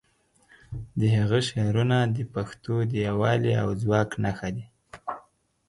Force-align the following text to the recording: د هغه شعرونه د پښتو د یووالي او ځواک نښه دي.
د 0.99 1.01
هغه 1.17 1.39
شعرونه 1.49 1.97
د 2.15 2.17
پښتو 2.33 2.75
د 2.91 2.93
یووالي 3.07 3.53
او 3.63 3.69
ځواک 3.81 4.09
نښه 4.23 4.49
دي. 4.55 4.65